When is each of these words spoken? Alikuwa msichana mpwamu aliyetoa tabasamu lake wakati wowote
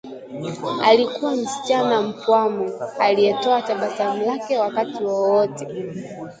Alikuwa 0.83 1.35
msichana 1.35 2.01
mpwamu 2.01 2.71
aliyetoa 2.99 3.61
tabasamu 3.61 4.25
lake 4.25 4.57
wakati 4.57 5.03
wowote 5.03 5.67